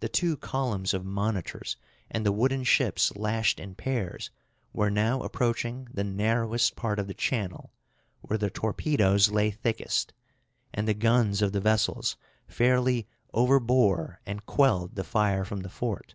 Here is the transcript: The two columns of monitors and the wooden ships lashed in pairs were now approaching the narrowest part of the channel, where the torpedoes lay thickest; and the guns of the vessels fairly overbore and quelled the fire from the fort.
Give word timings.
The 0.00 0.08
two 0.08 0.38
columns 0.38 0.94
of 0.94 1.04
monitors 1.04 1.76
and 2.10 2.24
the 2.24 2.32
wooden 2.32 2.64
ships 2.64 3.14
lashed 3.14 3.60
in 3.60 3.74
pairs 3.74 4.30
were 4.72 4.90
now 4.90 5.20
approaching 5.20 5.86
the 5.92 6.02
narrowest 6.02 6.76
part 6.76 6.98
of 6.98 7.08
the 7.08 7.12
channel, 7.12 7.70
where 8.22 8.38
the 8.38 8.48
torpedoes 8.48 9.30
lay 9.30 9.50
thickest; 9.50 10.14
and 10.72 10.88
the 10.88 10.94
guns 10.94 11.42
of 11.42 11.52
the 11.52 11.60
vessels 11.60 12.16
fairly 12.48 13.06
overbore 13.34 14.16
and 14.24 14.46
quelled 14.46 14.94
the 14.94 15.04
fire 15.04 15.44
from 15.44 15.60
the 15.60 15.68
fort. 15.68 16.14